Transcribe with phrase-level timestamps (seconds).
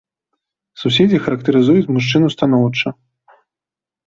[0.83, 2.87] Суседзі характарызуюць мужчыну станоўча.